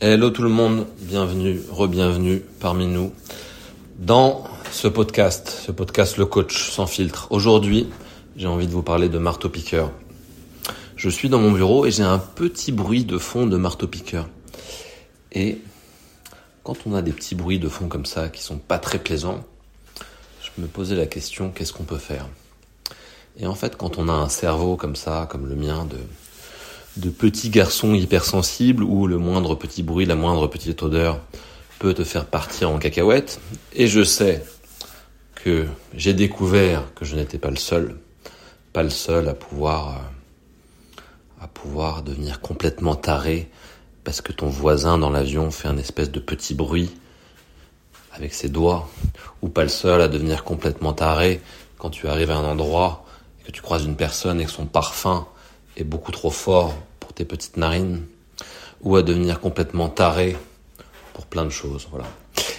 Hello 0.00 0.30
tout 0.30 0.42
le 0.42 0.48
monde, 0.48 0.88
bienvenue, 0.98 1.60
re-bienvenue 1.70 2.42
parmi 2.58 2.88
nous 2.88 3.12
dans 3.96 4.42
ce 4.72 4.88
podcast, 4.88 5.48
ce 5.64 5.70
podcast 5.70 6.16
Le 6.16 6.26
Coach 6.26 6.68
sans 6.72 6.88
filtre. 6.88 7.28
Aujourd'hui, 7.30 7.88
j'ai 8.36 8.48
envie 8.48 8.66
de 8.66 8.72
vous 8.72 8.82
parler 8.82 9.08
de 9.08 9.18
marteau-piqueur. 9.18 9.92
Je 10.96 11.08
suis 11.08 11.28
dans 11.28 11.38
mon 11.38 11.52
bureau 11.52 11.86
et 11.86 11.92
j'ai 11.92 12.02
un 12.02 12.18
petit 12.18 12.72
bruit 12.72 13.04
de 13.04 13.18
fond 13.18 13.46
de 13.46 13.56
marteau-piqueur. 13.56 14.28
Et 15.30 15.58
quand 16.64 16.76
on 16.86 16.94
a 16.94 17.00
des 17.00 17.12
petits 17.12 17.36
bruits 17.36 17.60
de 17.60 17.68
fond 17.68 17.86
comme 17.86 18.04
ça 18.04 18.30
qui 18.30 18.42
sont 18.42 18.58
pas 18.58 18.78
très 18.78 18.98
plaisants, 18.98 19.44
je 20.42 20.60
me 20.60 20.66
posais 20.66 20.96
la 20.96 21.06
question 21.06 21.52
qu'est-ce 21.52 21.72
qu'on 21.72 21.84
peut 21.84 21.98
faire? 21.98 22.28
Et 23.38 23.46
en 23.46 23.54
fait, 23.54 23.76
quand 23.76 23.96
on 23.98 24.08
a 24.08 24.12
un 24.12 24.28
cerveau 24.28 24.76
comme 24.76 24.96
ça, 24.96 25.28
comme 25.30 25.46
le 25.46 25.54
mien, 25.54 25.84
de 25.84 25.98
de 26.96 27.10
petits 27.10 27.50
garçons 27.50 27.94
hypersensibles 27.94 28.84
où 28.84 29.06
le 29.06 29.18
moindre 29.18 29.54
petit 29.54 29.82
bruit, 29.82 30.06
la 30.06 30.14
moindre 30.14 30.46
petite 30.46 30.82
odeur 30.82 31.20
peut 31.78 31.94
te 31.94 32.04
faire 32.04 32.26
partir 32.26 32.70
en 32.70 32.78
cacahuète. 32.78 33.40
Et 33.74 33.86
je 33.86 34.04
sais 34.04 34.44
que 35.34 35.66
j'ai 35.94 36.14
découvert 36.14 36.94
que 36.94 37.04
je 37.04 37.16
n'étais 37.16 37.38
pas 37.38 37.50
le 37.50 37.56
seul, 37.56 37.96
pas 38.72 38.82
le 38.82 38.90
seul 38.90 39.28
à 39.28 39.34
pouvoir, 39.34 39.88
euh, 39.88 41.44
à 41.44 41.48
pouvoir 41.48 42.02
devenir 42.02 42.40
complètement 42.40 42.94
taré 42.94 43.50
parce 44.04 44.20
que 44.20 44.32
ton 44.32 44.48
voisin 44.48 44.98
dans 44.98 45.10
l'avion 45.10 45.50
fait 45.50 45.68
un 45.68 45.78
espèce 45.78 46.10
de 46.10 46.20
petit 46.20 46.54
bruit 46.54 46.94
avec 48.12 48.32
ses 48.32 48.48
doigts, 48.48 48.88
ou 49.42 49.48
pas 49.48 49.64
le 49.64 49.68
seul 49.68 50.00
à 50.00 50.06
devenir 50.06 50.44
complètement 50.44 50.92
taré 50.92 51.40
quand 51.78 51.90
tu 51.90 52.06
arrives 52.06 52.30
à 52.30 52.36
un 52.36 52.44
endroit 52.44 53.04
et 53.40 53.46
que 53.46 53.50
tu 53.50 53.60
croises 53.60 53.84
une 53.84 53.96
personne 53.96 54.40
et 54.40 54.44
que 54.44 54.50
son 54.50 54.66
parfum 54.66 55.26
est 55.76 55.84
beaucoup 55.84 56.12
trop 56.12 56.30
fort 56.30 56.74
pour 57.00 57.12
tes 57.12 57.24
petites 57.24 57.56
narines, 57.56 58.02
ou 58.82 58.96
à 58.96 59.02
devenir 59.02 59.40
complètement 59.40 59.88
taré 59.88 60.36
pour 61.12 61.26
plein 61.26 61.44
de 61.44 61.50
choses, 61.50 61.86
voilà. 61.90 62.06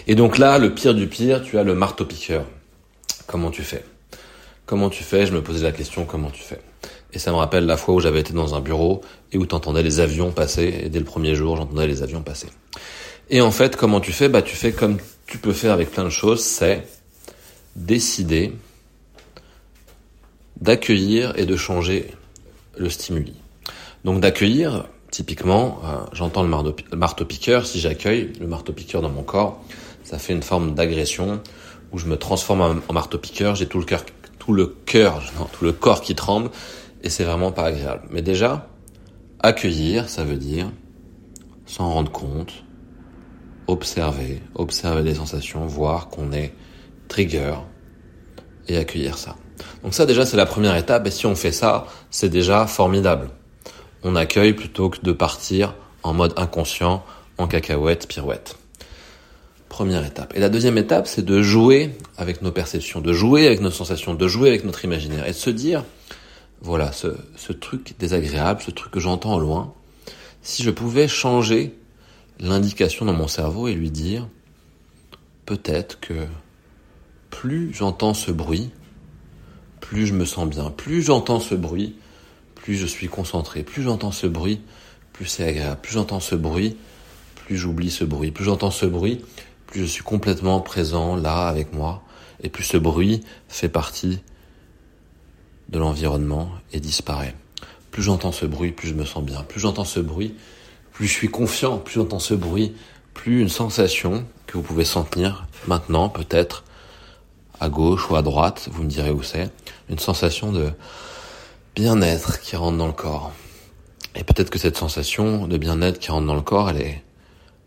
Et 0.08 0.16
donc 0.16 0.38
là, 0.38 0.58
le 0.58 0.74
pire 0.74 0.94
du 0.94 1.08
pire, 1.08 1.42
tu 1.42 1.58
as 1.58 1.64
le 1.64 1.76
marteau-piqueur. 1.76 2.46
Comment 3.28 3.52
tu 3.52 3.64
fais? 3.64 3.84
Comment 4.66 4.90
tu 4.90 5.04
fais? 5.04 5.26
Je 5.26 5.34
me 5.34 5.42
posais 5.42 5.64
la 5.64 5.72
question, 5.72 6.06
comment 6.06 6.30
tu 6.30 6.42
fais? 6.42 6.60
Et 7.14 7.20
ça 7.20 7.32
me 7.32 7.38
rappelle 7.38 7.66
la 7.66 7.78
fois 7.78 7.96
où 7.96 8.00
j'avais 8.00 8.20
été 8.20 8.34
dans 8.34 8.56
un 8.56 8.60
bureau 8.60 9.02
et 9.32 9.38
où 9.38 9.46
tu 9.46 9.56
entendais 9.56 9.84
les 9.84 10.00
avions 10.00 10.32
passer, 10.32 10.82
et 10.84 10.90
dès 10.90 11.00
le 11.00 11.06
premier 11.06 11.36
jour, 11.36 11.58
j'entendais 11.58 11.88
les 11.88 12.04
avions 12.04 12.22
passer. 12.22 12.48
Et 13.30 13.42
en 13.42 13.52
fait, 13.52 13.76
comment 13.76 14.00
tu 14.00 14.12
fais? 14.12 14.30
Bah, 14.30 14.42
tu 14.42 14.56
fais 14.56 14.72
comme 14.72 14.98
tu 15.26 15.38
peux 15.38 15.54
faire 15.54 15.72
avec 15.74 15.92
plein 15.92 16.04
de 16.04 16.10
choses, 16.10 16.44
c'est 16.44 16.88
décider 17.76 18.54
d'accueillir 20.62 21.34
et 21.38 21.46
de 21.46 21.56
changer 21.56 22.12
le 22.78 22.90
stimuli. 22.90 23.34
Donc 24.04 24.20
d'accueillir, 24.20 24.88
typiquement, 25.12 25.80
euh, 25.84 25.98
j'entends 26.14 26.44
le 26.44 26.50
marteau-piqueur, 26.96 27.66
si 27.66 27.80
j'accueille 27.80 28.34
le 28.40 28.48
marteau-piqueur 28.48 29.02
dans 29.02 29.10
mon 29.10 29.24
corps, 29.24 29.62
ça 30.04 30.20
fait 30.20 30.34
une 30.34 30.44
forme 30.44 30.76
d'agression 30.76 31.42
où 31.92 31.98
je 31.98 32.06
me 32.06 32.18
transforme 32.18 32.82
en 32.88 32.94
marteau-piqueur, 32.94 33.56
j'ai 33.56 33.68
tout 33.68 33.80
le 33.80 33.86
cœur, 33.86 34.04
tout 34.40 34.54
le 34.54 34.68
cœur, 34.86 35.24
tout 35.58 35.64
le 35.64 35.72
corps 35.72 36.02
qui 36.02 36.16
tremble 36.16 36.50
et 37.04 37.10
c'est 37.10 37.24
vraiment 37.24 37.52
pas 37.52 37.66
agréable. 37.66 38.04
Mais 38.12 38.22
déjà, 38.22 38.68
accueillir, 39.40 40.10
ça 40.10 40.24
veut 40.24 40.38
dire 40.38 40.72
s'en 41.66 41.92
rendre 41.92 42.12
compte, 42.12 42.64
observer, 43.68 44.42
observer 44.54 45.02
les 45.02 45.16
sensations, 45.16 45.66
voir 45.66 46.10
qu'on 46.10 46.32
est 46.32 46.54
trigger 47.08 47.56
et 48.68 48.78
accueillir 48.78 49.18
ça. 49.18 49.36
Donc 49.84 49.94
ça 49.94 50.06
déjà 50.06 50.26
c'est 50.26 50.38
la 50.38 50.46
première 50.46 50.76
étape 50.76 51.08
et 51.08 51.12
si 51.12 51.26
on 51.26 51.36
fait 51.36 51.52
ça, 51.52 51.88
c'est 52.12 52.30
déjà 52.30 52.68
formidable. 52.68 53.30
On 54.04 54.16
accueille 54.16 54.54
plutôt 54.54 54.90
que 54.90 55.00
de 55.02 55.12
partir 55.12 55.74
en 56.04 56.14
mode 56.14 56.34
inconscient, 56.38 57.04
en 57.38 57.48
cacahuète, 57.48 58.08
pirouette. 58.08 58.58
Première 59.70 60.06
étape. 60.06 60.34
Et 60.36 60.40
la 60.40 60.50
deuxième 60.50 60.78
étape, 60.78 61.08
c'est 61.08 61.26
de 61.26 61.42
jouer 61.42 61.98
avec 62.18 62.42
nos 62.42 62.52
perceptions, 62.52 63.02
de 63.02 63.12
jouer 63.12 63.48
avec 63.48 63.62
nos 63.62 63.72
sensations, 63.72 64.14
de 64.14 64.28
jouer 64.28 64.50
avec 64.50 64.64
notre 64.64 64.86
imaginaire 64.86 65.26
et 65.26 65.32
de 65.32 65.36
se 65.36 65.50
dire, 65.50 65.84
voilà, 66.62 66.92
ce, 66.92 67.52
truc 67.52 67.96
désagréable, 68.00 68.62
ce 68.62 68.72
truc 68.72 68.92
que 68.92 69.00
j'entends 69.00 69.36
au 69.36 69.40
loin, 69.40 69.74
si 70.44 70.64
je 70.64 70.70
pouvais 70.70 71.08
changer 71.08 71.76
l'indication 72.40 73.06
dans 73.06 73.14
mon 73.14 73.28
cerveau 73.28 73.68
et 73.68 73.74
lui 73.74 73.92
dire, 73.92 74.28
peut-être 75.46 76.00
que 76.00 76.28
plus 77.30 77.74
j'entends 77.74 78.14
ce 78.14 78.32
bruit, 78.32 78.72
plus 79.86 80.08
je 80.08 80.14
me 80.14 80.26
sens 80.26 80.50
bien. 80.50 80.72
Plus 80.72 81.04
j'entends 81.04 81.40
ce 81.40 81.54
bruit, 81.54 81.96
plus 82.56 82.76
je 82.76 82.88
suis 82.88 83.08
concentré. 83.08 83.62
Plus 83.62 83.84
j'entends 83.84 84.12
ce 84.12 84.26
bruit, 84.26 84.62
plus 85.14 85.28
c'est 85.28 85.48
agréable. 85.48 85.80
Plus 85.82 85.94
j'entends 85.94 86.20
ce 86.20 86.34
bruit, 86.34 86.76
plus 87.36 87.56
j'oublie 87.56 87.92
ce 87.92 88.04
bruit. 88.04 88.32
Plus 88.32 88.46
j'entends 88.46 88.72
ce 88.72 88.88
bruit, 88.88 89.22
plus 89.68 89.82
je 89.82 89.86
suis 89.86 90.04
complètement 90.04 90.60
présent 90.60 91.16
là 91.16 91.48
avec 91.48 91.72
moi. 91.72 92.02
Et 92.42 92.50
plus 92.50 92.64
ce 92.64 92.78
bruit 92.78 93.24
fait 93.48 93.70
partie 93.70 94.22
de 95.70 95.78
l'environnement 95.78 96.50
et 96.74 96.80
disparaît. 96.80 97.36
Plus 97.92 98.02
j'entends 98.02 98.32
ce 98.32 98.48
bruit, 98.48 98.72
plus 98.72 98.88
je 98.88 98.96
me 98.96 99.06
sens 99.06 99.24
bien. 99.24 99.44
Plus 99.44 99.60
j'entends 99.60 99.86
ce 99.86 100.00
bruit, 100.00 100.34
plus 100.94 101.06
je 101.06 101.14
suis 101.14 101.30
confiant. 101.30 101.78
Plus 101.78 101.94
j'entends 101.96 102.20
ce 102.20 102.34
bruit, 102.34 102.74
plus 103.14 103.40
une 103.40 103.50
sensation 103.50 104.26
que 104.48 104.58
vous 104.58 104.64
pouvez 104.64 104.84
sentir 104.84 105.46
maintenant 105.68 106.10
peut-être 106.10 106.65
à 107.60 107.70
gauche 107.70 108.10
ou 108.10 108.16
à 108.16 108.22
droite, 108.22 108.70
vous 108.72 108.84
me 108.84 108.90
direz 108.90 109.12
où 109.12 109.24
c'est, 109.24 109.52
une 109.90 110.00
sensation 110.00 110.52
de 110.52 110.72
bien-être 111.76 112.40
qui 112.42 112.56
rentre 112.56 112.78
dans 112.78 112.88
le 112.88 112.94
corps. 112.94 113.32
Et 114.16 114.24
peut-être 114.24 114.50
que 114.50 114.60
cette 114.60 114.78
sensation 114.78 115.48
de 115.48 115.58
bien-être 115.58 116.00
qui 116.00 116.12
rentre 116.12 116.28
dans 116.28 116.36
le 116.36 116.42
corps, 116.42 116.70
elle 116.70 116.82
est, 116.82 117.04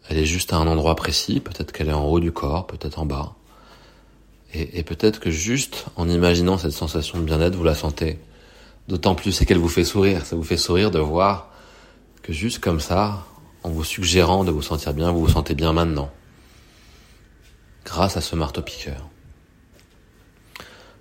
elle 0.09 0.19
est 0.19 0.25
juste 0.25 0.53
à 0.53 0.57
un 0.57 0.67
endroit 0.67 0.97
précis, 0.97 1.41
peut-être 1.41 1.73
qu'elle 1.73 1.89
est 1.89 1.95
en 1.95 2.07
haut 2.07 2.21
du 2.21 2.33
corps, 2.33 2.67
peut-être 2.67 2.99
en 2.99 3.07
bas. 3.07 3.35
Et, 4.55 4.79
et 4.79 4.83
peut-être 4.83 5.21
que 5.21 5.31
juste 5.31 5.87
en 5.97 6.09
imaginant 6.09 6.57
cette 6.57 6.73
sensation 6.73 7.19
de 7.19 7.25
bien-être, 7.25 7.55
vous 7.55 7.65
la 7.65 7.75
sentez. 7.75 8.19
D'autant 8.89 9.15
plus, 9.15 9.33
c'est 9.33 9.45
qu'elle 9.45 9.59
vous 9.59 9.69
fait 9.69 9.85
sourire. 9.85 10.25
Ça 10.25 10.37
vous 10.37 10.43
fait 10.43 10.57
sourire 10.57 10.91
de 10.91 10.99
voir 10.99 11.51
que 12.23 12.33
juste 12.33 12.59
comme 12.59 12.81
ça, 12.81 13.27
en 13.63 13.69
vous 13.69 13.85
suggérant 13.85 14.45
de 14.45 14.51
vous 14.51 14.63
sentir 14.63 14.95
bien, 14.95 15.11
vous 15.11 15.21
vous 15.21 15.33
sentez 15.33 15.55
bien 15.55 15.75
maintenant. 15.75 16.11
Grâce 17.85 18.17
à 18.17 18.23
ce 18.23 18.35
marteau-piqueur. 18.37 19.09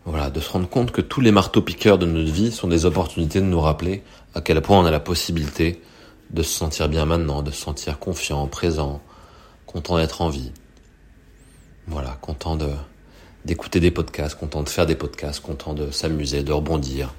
Voilà, 0.07 0.29
de 0.29 0.39
se 0.39 0.49
rendre 0.49 0.69
compte 0.69 0.91
que 0.91 1.01
tous 1.01 1.19
les 1.19 1.33
marteaux-piqueurs 1.33 1.97
de 1.97 2.05
notre 2.05 2.31
vie 2.31 2.53
sont 2.53 2.69
des 2.69 2.85
opportunités 2.85 3.41
de 3.41 3.45
nous 3.45 3.59
rappeler 3.59 4.03
à 4.33 4.39
quel 4.39 4.61
point 4.61 4.79
on 4.79 4.85
a 4.85 4.89
la 4.89 5.01
possibilité 5.01 5.81
de 6.29 6.43
se 6.43 6.57
sentir 6.57 6.87
bien 6.87 7.05
maintenant, 7.05 7.41
de 7.41 7.51
se 7.51 7.61
sentir 7.61 7.99
confiant, 7.99 8.47
présent, 8.47 9.01
content 9.65 9.97
d'être 9.97 10.21
en 10.21 10.29
vie. 10.29 10.53
Voilà, 11.87 12.17
content 12.21 12.55
de 12.55 12.69
d'écouter 13.43 13.81
des 13.81 13.91
podcasts, 13.91 14.39
content 14.39 14.63
de 14.63 14.69
faire 14.69 14.85
des 14.85 14.95
podcasts, 14.95 15.41
content 15.41 15.73
de 15.73 15.91
s'amuser, 15.91 16.41
de 16.41 16.53
rebondir, 16.53 17.13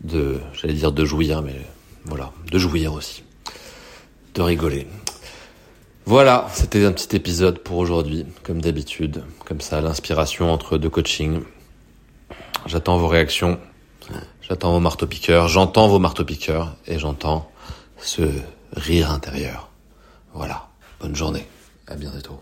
de, 0.00 0.38
j'allais 0.52 0.74
dire 0.74 0.92
de 0.92 1.04
jouir, 1.04 1.42
mais 1.42 1.56
voilà, 2.04 2.32
de 2.48 2.58
jouir 2.58 2.92
aussi, 2.92 3.24
de 4.34 4.42
rigoler. 4.42 4.86
Voilà, 6.06 6.46
c'était 6.52 6.84
un 6.84 6.92
petit 6.92 7.16
épisode 7.16 7.58
pour 7.58 7.78
aujourd'hui, 7.78 8.24
comme 8.44 8.62
d'habitude, 8.62 9.24
comme 9.44 9.60
ça, 9.60 9.80
l'inspiration 9.80 10.52
entre 10.52 10.78
deux 10.78 10.90
coachings. 10.90 11.42
J'attends 12.66 12.98
vos 12.98 13.08
réactions. 13.08 13.58
J'attends 14.42 14.72
vos 14.72 14.80
marteaux-piqueurs. 14.80 15.48
J'entends 15.48 15.88
vos 15.88 15.98
marteaux-piqueurs. 15.98 16.76
Et 16.86 16.98
j'entends 16.98 17.50
ce 17.98 18.22
rire 18.72 19.10
intérieur. 19.10 19.70
Voilà. 20.32 20.68
Bonne 21.00 21.14
journée. 21.14 21.46
À 21.86 21.96
bientôt. 21.96 22.40